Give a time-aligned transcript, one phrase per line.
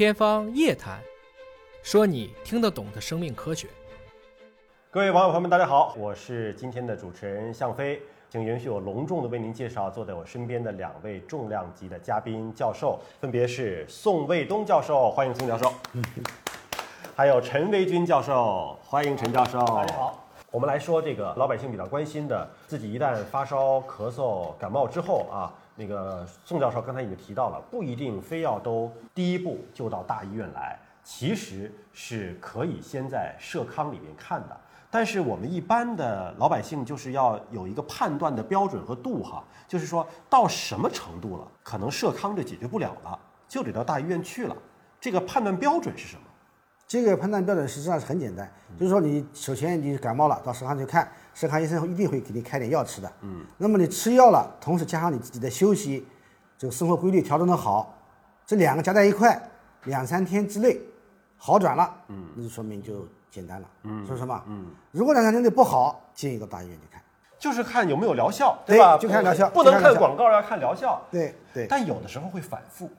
[0.00, 0.98] 天方夜谭，
[1.82, 3.68] 说你听得懂的生命科学。
[4.90, 8.00] 各位网友朋友们，大家好，我是今天的主持人向飞，
[8.30, 15.68] 请允许我隆重的为您介绍坐在我身边的两位重量级的嘉宾教授，分别是宋卫东教授，欢迎宋教授；
[17.14, 19.58] 还有陈维军教授，欢迎陈教授。
[19.66, 20.26] 大家好。
[20.50, 34.54] 我们来说这个老百姓比较关心的，自己一旦发烧、咳嗽、感冒之后啊，那个宋教授刚才已经提到了，不一定非要都第一步就到大医院来，其实是可以先在社康里面看的。
[34.90, 43.18] 但是我们一般的老百姓就是要有一个判断的标准和度哈，就是说到什么程度了，可能社康就解决不了了，
[43.48, 44.54] 就得到大医院去了。
[45.00, 46.22] 这个判断标准是什么？
[46.90, 53.12] 这个判断标准实际上是很简单，就是说你首先你感冒了，到食堂去看，食堂医生一定会给你开点药吃的。
[53.20, 53.46] 嗯。
[53.58, 56.04] 那么你吃药了，同时加上你自己的休息，
[56.58, 57.96] 这个生活规律调整的好，
[58.44, 59.40] 这两个加在一块，
[59.84, 60.80] 两三天之内
[61.36, 64.42] 好转了，嗯，那就说明就简单了，嗯，说什么？
[64.48, 64.66] 嗯。
[64.90, 67.00] 如果两三天内不好，建议到大医院去看，
[67.38, 68.98] 就是看有没有疗效，对吧？
[68.98, 71.00] 就看疗效，不能看广告，要看疗效。
[71.08, 71.68] 对对。
[71.68, 72.90] 但有的时候会反复。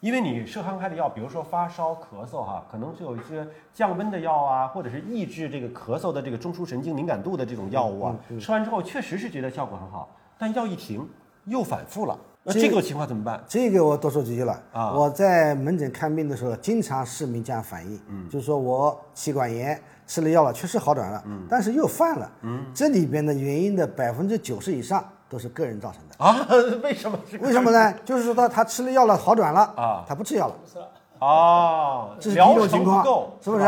[0.00, 11.06] 因为你社康开的药，比如说发烧、咳嗽，哈，可能是有一些降温的药啊，或者是抑制这个咳嗽的这个中枢神经敏感度的这种药物啊，吃完之后确实是觉得效果很好，但药一停
[11.44, 13.44] 又反复了，那这个情况怎么办？
[13.46, 14.94] 这个我多说几句了啊！
[14.94, 25.04] 我在门诊看病的时候，经常市民这样反映，嗯，就是说我气管炎吃了药了，确实好转了，嗯，但是又犯了，嗯，这里边的原因的百分之九十以上。
[25.30, 26.44] 都是个人造成的啊？
[26.82, 27.16] 为什么？
[27.40, 27.94] 为什么呢？
[28.04, 33.04] 就是说他他吃了药了，好转了啊，他不吃药了，啊，这是第一种情况，
[33.40, 33.64] 是不是？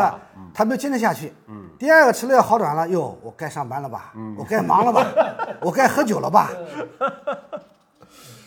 [0.53, 1.33] 他没有坚持下去。
[1.47, 1.69] 嗯。
[1.79, 4.13] 第二个吃了药好转了，哟，我该上班了吧？
[4.17, 4.35] 嗯。
[4.37, 5.07] 我该忙了吧？
[5.63, 6.51] 我该喝酒了吧？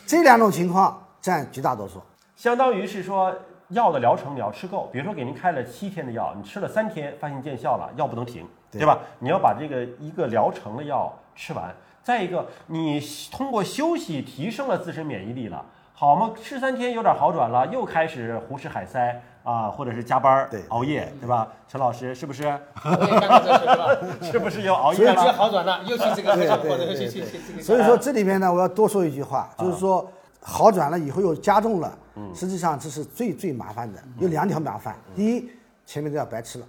[0.05, 2.01] 这两种情况占绝大多数。
[2.35, 3.33] 相当于是说，
[3.69, 8.45] 药的疗程你要吃够，比如说给您开了七天的药，你吃了三天发现见效了，药不能停，
[8.79, 8.99] 对吧？
[9.19, 11.73] 你要把这个一个疗程的药吃完。
[12.03, 16.31] 再一个，你通过休息提升了自身免疫力了，好吗？
[16.39, 21.47] 吃三天有点好转了，又开始胡吃海塞啊，或者是加班对，熬夜，对吧？
[21.67, 22.43] 陈老师是不是？
[24.21, 25.15] 是不是又熬夜了？
[25.15, 27.59] 所以好转了，又去这个效果的，去去去。
[27.59, 30.07] 所以说这里面呢，我要多说一句话，就是说
[30.41, 31.97] 好转了以后又加重了，
[32.35, 34.95] 实际上这是最最麻烦的，有两条麻烦。
[35.15, 35.49] 第一，
[35.87, 36.65] 前面的药白吃了，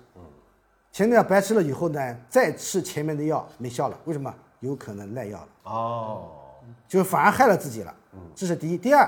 [0.97, 4.35] 前面药白吃了以后呢，再吃前面的药没效了，为什么？
[4.61, 6.31] 有可能耐药了哦，
[6.89, 7.95] 就反而害了自己了。
[8.15, 8.79] 嗯，这是第一。
[8.79, 9.07] 第二，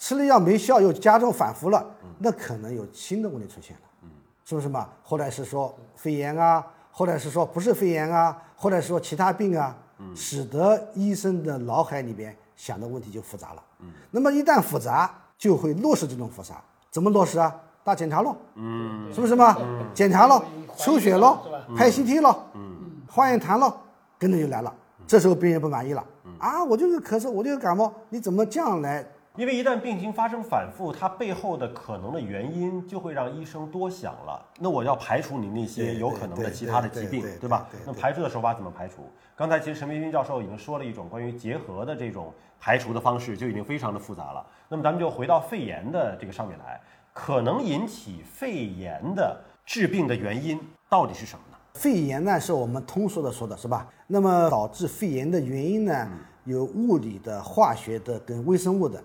[0.00, 1.86] 吃了药没效又加重反复了，
[2.18, 3.82] 那可能有新的问题出现了。
[4.02, 4.10] 嗯，
[4.44, 4.88] 是不是嘛？
[5.04, 9.78] 或者是说肺炎啊，或者是说不是肺炎啊，或者是说其他病啊，
[10.16, 13.62] 使得医生的脑海里边想的问题就复杂了。
[13.78, 16.60] 嗯，那么一旦复杂，就会落实这种复杂。
[16.90, 17.54] 怎么落实啊？
[17.88, 18.36] 大检查喽。
[18.56, 19.56] 嗯，是不是嘛？
[19.94, 20.42] 检查喽，
[20.76, 21.38] 抽血喽，
[21.74, 23.72] 拍 CT 喽，嗯，化验痰喽，
[24.18, 24.70] 跟着就来了。
[25.06, 26.04] 这时候病人不满意了，
[26.38, 29.02] 啊，我就是咳嗽，我就是感冒，你怎么这样来？
[29.36, 34.44] 因为一旦病情发生反复，它背后的可能的原因就会让医生多想了。
[34.58, 37.66] 那我要排除你那些有可能的其他的疾病，对吧？
[37.86, 39.08] 那排除的手法怎么排除？
[39.34, 44.44] 刚才其实陈培军教授已经说了一种关于结核的这种排除的方式，就已经非常的复杂了。
[44.68, 46.78] 那么咱们就回到肺炎的这个上面来，
[47.18, 49.36] 可能引起肺炎的
[49.66, 50.56] 治病的原因
[50.88, 51.56] 到底是什么呢？
[51.74, 53.88] 肺炎呢，是我们通俗的说的是吧？
[54.06, 56.08] 那么导致肺炎的原因呢，
[56.44, 59.02] 有物理的、化学的跟微生物的。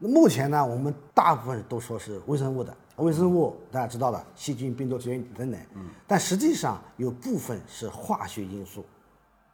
[0.00, 2.76] 那目前呢，我们大部分都说是微生物的。
[2.96, 5.60] 微生物大家知道了，细菌、病毒、支原体等等。
[5.74, 5.88] 嗯。
[6.04, 8.84] 但实际上有部分是化学因素，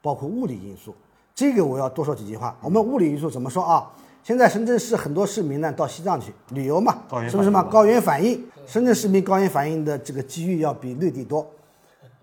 [0.00, 0.94] 包括物理因素。
[1.34, 2.56] 这个我要多说几句话。
[2.62, 3.92] 我们物理因素怎么说啊？
[4.22, 6.98] 现在深圳市很多市民呢到西藏去旅游嘛，
[7.30, 7.62] 是不是嘛？
[7.62, 11.46] 高原反应，深圳市民高原反应的这个机遇要比内地多。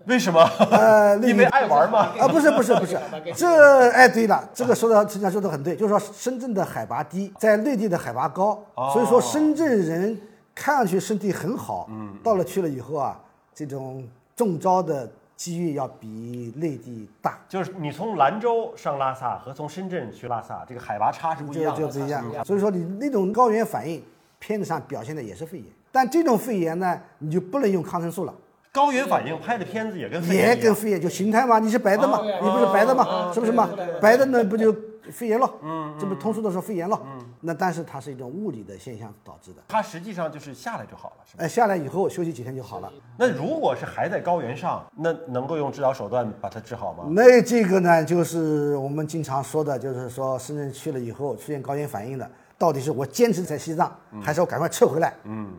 [0.06, 0.40] 为什么？
[0.70, 2.12] 呃， 因为爱玩嘛？
[2.20, 2.96] 啊，不是不是不是，
[3.34, 8.62] 这哎对了，这个说的陈强说的很对，就是说深圳的海拔低，在内地的海拔高，
[8.92, 10.16] 所以说深圳人
[10.54, 13.18] 看上去身体很好，嗯，到了去了以后啊，
[13.52, 14.06] 这种
[14.36, 17.38] 中招的机遇要比内地大。
[17.48, 22.24] 就是你从兰州上拉萨和从深圳去拉萨，这个海拔差是不一样，就不一样。
[22.44, 24.02] 所以说你那种高原反应，
[24.38, 28.34] 片子上表现的也是肺炎，但这种肺炎呢，你就不能用抗生素了。
[28.72, 33.70] 高原反应拍的片子也跟也跟肺炎就形态嘛，你是白的嘛，你不是白的嘛，是不是嘛？
[34.02, 34.70] 白的那不就
[35.10, 35.50] 肺炎了？
[35.62, 37.00] 嗯，这不通俗的说肺炎了。
[37.04, 39.62] 嗯，那但是它是一种物理的现象导致的。
[39.68, 41.44] 它实际上就是下来就好了，是吧？
[41.44, 42.92] 哎，下来以后休息几天就好了。
[43.16, 47.04] 那如果是还在高原上，那能够用治疗手段把它治好吗？
[47.10, 53.90] 那这个呢，就是我们经常说的，就是说深圳去了以后出现高原反应的，到底是我坚持在西藏，
[54.22, 55.14] 还是我赶快撤回来？
[55.24, 55.52] 嗯。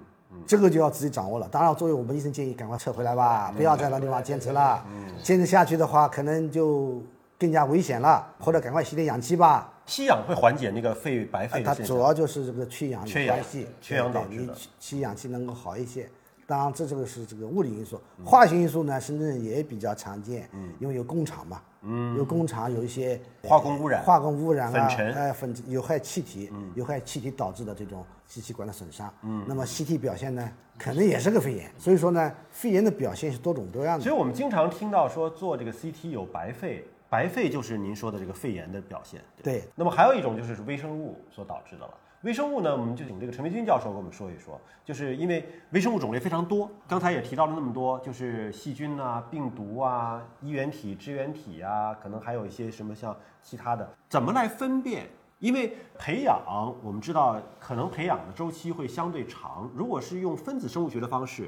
[0.46, 1.48] 这个就要自己掌握了。
[1.50, 4.82] 当然，作为我们医生建议，赶快撤回来吧，不要在那地方坚持了。
[5.24, 7.02] 坚持下去的话，可能就
[7.38, 9.74] 更加危险了，或者赶快吸点氧气吧。
[9.86, 12.00] 吸氧会缓解那个肺白肺它主。
[12.00, 16.10] 要就是这个缺氧有缺氧关系，缺氧导致的你吸吸氧气能够好一些。
[16.46, 29.14] 当然，这这个是这个物理因素，化学因素呢，深圳也比较常见，嗯因为有工厂嘛，嗯有工厂有一些化工污染化工污染啊，粉尘呃，粉有害气体，有害气体导致的这种支气管的损伤。
[29.24, 30.50] 嗯那么 CT 表现呢，
[30.80, 31.70] 可能也是个肺炎。
[31.78, 34.16] 所以说呢，肺炎的表现是多种多样的所以。
[34.16, 39.22] 我们经常听到说做这个 CT 有白肺，白肺就是您说的这个肺炎的表现。
[39.42, 41.94] 对，那么还有一种就是微生物所导致的了。
[42.24, 55.08] 微生物呢，我们就请这个陈培军教授给我们说一说，就是因为微生物种类非常多，刚才也提到了那么多，就是细菌啊、病毒啊、衣原体、支原体啊，可能还有一些什么像其他的，怎么来分辨？
[55.40, 56.42] 因为培养，
[56.84, 61.48] 我们知道可能培养的周期会相对长，如果是用分子生物学的方式，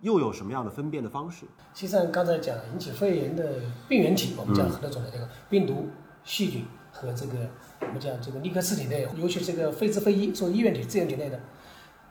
[0.00, 1.46] 又有什么样的分辨的方式？
[1.74, 3.44] 实际上刚才讲引起肺炎的
[3.88, 5.88] 病原体，我们讲很多种的这个病毒、
[6.24, 7.32] 细菌和这个
[7.80, 11.40] 我们讲这个立克斯体内，尤其这个非支非一做衣原体、支原体内的。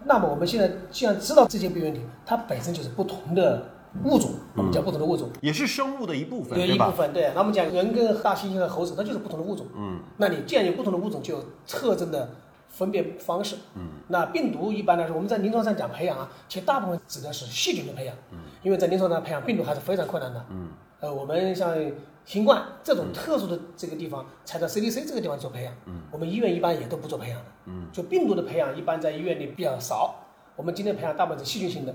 [0.05, 3.69] 那么我们现在既然知道这些病原体，它本身就是不同的
[4.03, 5.29] 物种，我们讲不同的物种。
[5.41, 6.67] 也是生物的一部分，对吧？
[6.67, 9.65] 有一部分对，那我们讲人跟大猩猩和猴子，它就是不同的物种。
[9.75, 12.29] 嗯，那你既然有不同的物种，就有特征的
[12.77, 13.55] 分辨方式。
[13.75, 18.15] 嗯，那病毒一般来说，我们在临床上讲培养啊，其实大部分指的是细菌的培养。
[18.31, 20.45] 嗯，因为在临床上培养病毒还是非常困难的。
[20.49, 20.69] 嗯，
[20.99, 21.75] 呃，我们像
[22.23, 25.73] 新冠这种特殊的这个地方，才在 CDC 这个地方做培养。
[25.85, 27.45] 嗯，我们医院一般也都不做培养的。
[27.65, 30.15] 嗯，就病毒的培养一般在医院里比较少。
[30.55, 31.93] 我们今天培养大部分是细菌性的。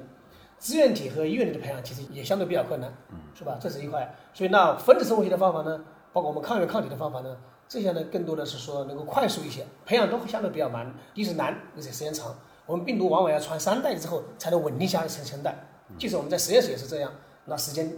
[0.59, 3.59] 支原体和医院里的培养其实也相对比较困难，嗯，是吧？
[3.61, 4.15] 这是一块。
[4.33, 7.37] 所以那分子生物学的方法呢，包括我们抗原抗体的方法呢，
[7.73, 12.37] 这些呢更多的是说能够快速一些，培养都会相对比较难，一是难，而且时间长。
[12.67, 15.57] 我们病毒往往要传三代之后才能稳定下来成成代，
[15.99, 17.11] 即使我们在实验室也是这样，
[17.47, 17.91] 那时间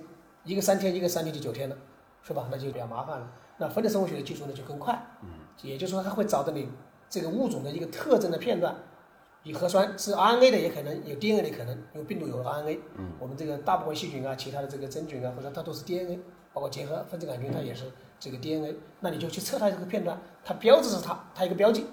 [0.45, 1.77] 一个三天，一个三天就九天了，
[2.23, 2.47] 是吧？
[2.53, 3.29] 那就比较麻烦了。
[3.59, 5.29] 那分子生物学的技术呢就更快，嗯，
[5.63, 6.69] 也就是说它会找到你
[7.11, 8.77] 这个物种的一个特征的片段。
[9.43, 12.79] 以核酸是 RNA 的，也可能有 DNA 的可能，因为病毒有 RNA。
[12.97, 16.21] 嗯，我们这个大部分细菌啊，其他的这个真菌啊，或者它都是 DNA，
[16.55, 17.85] 包括结合分子杆菌，它也是
[18.19, 18.77] 这个 DNA。
[19.01, 21.85] 那你就去测它这个片段，它标志是它，它一个标记。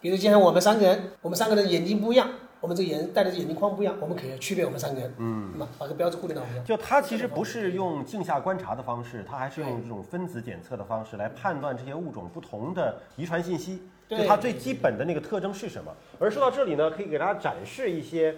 [0.00, 2.30] 比如，就像我们三个人，我们三个人眼睛不一样，
[2.60, 5.14] 我们这个眼戴的眼镜框不一样，我们可以区别我们三个人。
[5.18, 6.64] 嗯，那把这个标志固定到我们。
[6.64, 13.82] 就它其实不是用镜下观察的方式，它还是用这种分子检测的方式来判断这些物种不同的遗传信息。
[14.08, 15.94] 就对它最基本的那个特征是什么？
[16.18, 18.34] 而说到这里呢，可以给大家展示一些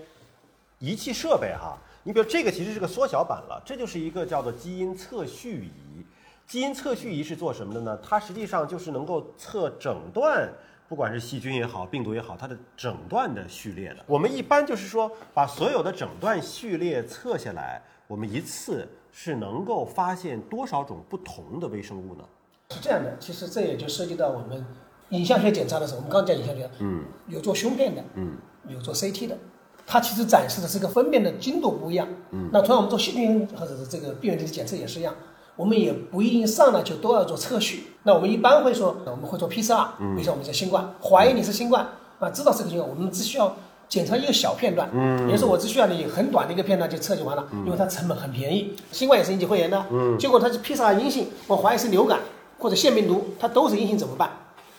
[0.79, 1.79] 仪器设备哈。
[2.05, 6.05] 你比如这个其实是个缩小版了，这就是一个叫做基因测序仪。
[6.47, 7.99] 基因测序仪是做什么的呢？
[8.03, 10.53] 它实际上就是能够测整段，
[10.89, 14.05] 不管是细菌也好，病毒也好，它的整段的序列的。
[14.07, 22.25] 我们一般就是说，把所有的整段序列测下来，我们一次是能够发现多少种不同的微生物呢？
[22.71, 24.67] 是这样的，其实这也就涉及到我们
[25.11, 28.37] 影像学检查的时候，我们刚刚讲影像学，嗯，有做胸片的，嗯，
[28.69, 29.39] 有做 CT 的，
[29.87, 35.15] 它其实展示的是个分辨的精度不一样，嗯，那同样我们做细菌或者是这个病原体的检测也是一样，
[35.57, 41.87] 我们也不一定上来就都要做测序，那我们一般会说，我们会做 PCR，比如说我们叫新冠，怀疑你是新冠，
[42.19, 43.55] 啊，知道是个新冠，我们只需要。
[43.89, 48.73] 检查一个小片段，嗯，也就是说我只需要你很短的一个片段就测就完了，因为它成本很便宜。
[48.91, 52.21] 新冠也是引起肺炎的，嗯，结果它是 PCR 阴性，我怀疑是流感
[52.59, 54.31] 或者腺病毒，它都是阴性怎么办？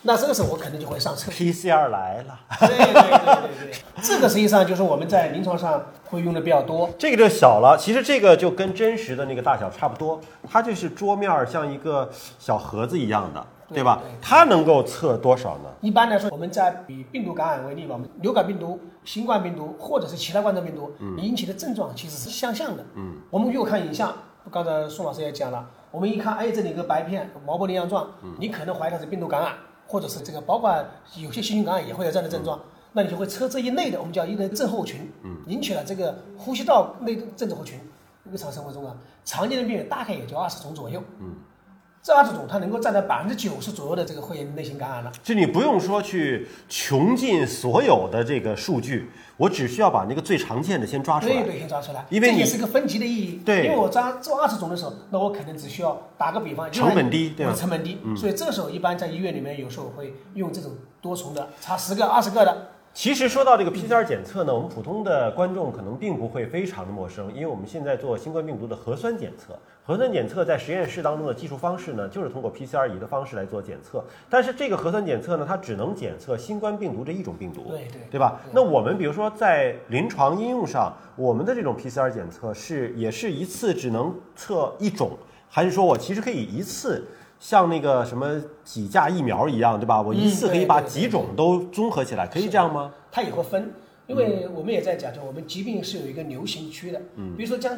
[0.06, 1.32] 那这个时候我肯定就会上车。
[1.32, 6.90] PCR 来了，对对对对对，这个实际上就是我们在临床上会用的比较多。
[6.98, 7.78] 这个就小了。
[7.80, 10.20] 其实这个就跟真实的那个大小差不多，
[10.50, 14.02] 它就是桌面儿像一个小盒子一样的，对吧？
[14.22, 15.70] 它能够测多少呢？
[15.80, 22.86] 一般来说，我们在以病毒感染为例吧，我们流感病毒、新冠病毒或者是其他冠状病毒引起的症状其实是相像的。
[22.96, 24.14] 嗯，我们如果看影像，
[24.52, 28.06] 刚才宋老师也讲了，我们一看，哎，这里有个白片毛玻璃样状，
[28.38, 29.54] 你可能怀疑它是病毒感染，
[29.88, 30.74] 或者是这个，包括
[31.18, 32.60] 有些细菌感染也会有这样的症状。
[32.94, 35.12] 那你就会测这一类的，我们叫一类症候群，
[35.48, 37.80] 引起了这个呼吸道内症候群。
[38.32, 41.04] 日常生活中啊，常见的病人大概也就二十种左右。
[41.20, 41.36] 嗯，
[42.04, 45.12] 这二十种它能够占到百分之九十左右的这个肺炎类型感染了。
[45.24, 51.34] 就你不用说去穷尽所有的这个数据，我只需要把那个最常见的先抓出来。
[51.34, 53.42] 对对，先抓出来，因为你这也是个分级的意义。
[53.46, 74.06] 对因为我抓做二十种的时候，那我可能只需要打个比方，成本低对吧成本低，所以这个时候一般在医院里面有时候会用这种多重的，查十个、二十个的，其实说到这个 PCR 检测呢，我们普通的观众可能并不会非常的陌生，因为我们现在做新冠病毒的核酸检测，核酸检测在实验室当中的技术方式呢，就是通过 PCR 仪的方式来做检测。
[74.30, 78.40] 但是这个核酸检测呢，它只能检测新冠病毒这一种病毒，对对对吧？
[78.52, 85.18] 那我们比如说在临床应用上，我们的这种 PCR 检测是也是一次只能测一种，
[85.50, 87.04] 还是说我其实可以一次？
[87.44, 90.02] 像那个什么几价疫苗一样，对吧？
[90.02, 92.90] 我一次可以把几种都综合起来，可以这样吗？
[93.12, 93.74] 它也会分，
[94.08, 97.02] 因为我们也在讲，就我们疾病是有一个流行区的。
[97.18, 97.78] 嗯，比如说将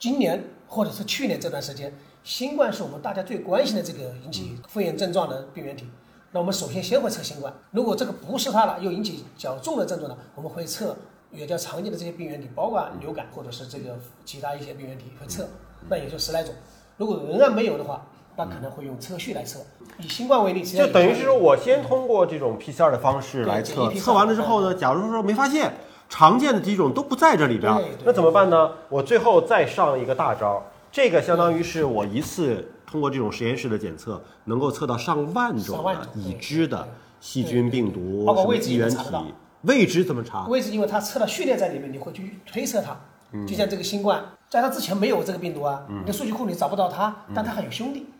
[0.00, 5.86] 今年或者是去年这段时间，新冠是我们大家最关心的这个引起肺炎症状的病原体。
[6.32, 10.96] 那我们首先先会测新冠，如果这个不是它了，又引起较重的症状呢，我们会测
[11.30, 15.48] 比较常见的这些病原体，包括流感或者是这个其他一些病原体会测，
[15.88, 16.52] 那也就十来种。
[16.96, 18.04] 如果仍然没有的话，
[18.38, 19.58] 那可能会用测序来测。
[19.98, 25.72] 以新冠为例，就等于是说我先通过这种 PCR 的方式来测，测完了之后呢，假如说没发现
[26.08, 28.70] 常见的几种都不在这里边，那怎么办呢？
[28.88, 39.34] 我最后再上一个大招，这个相当于是我一次通过这种实验室的检测，能够测到上万种的已知的细菌、病毒、包括未知原体。
[39.62, 40.46] 未知怎么查？
[40.46, 42.96] 未知，因为它测了序列在里面，你会去推测它。
[43.44, 48.06] 就像这个新冠，在它之前没有这个病毒啊，你的数据库里找不到它，但它还有兄弟。
[48.06, 48.12] 嗯，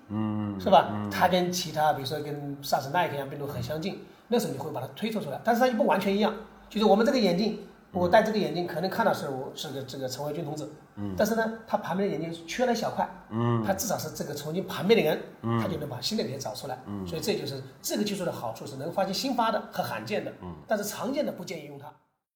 [0.59, 0.91] 是吧？
[1.11, 6.35] 它跟其他，比如说跟 SARS、那一样病毒很相近，那时候你会把它推测出来，但是它又不完全一样。
[6.69, 7.61] 就是我们这个眼镜，
[7.93, 21.91] 我戴这个眼镜可能看到是我是个这个陈维军同志，嗯，但是呢，他旁边的眼睛缺了一小块，嗯，他至少是这个从你旁边的人，嗯，他就能把新的给找出来，嗯，所以这就是这个技术的好处是能发现新发的和罕见的，嗯，但是常见的不建议用它。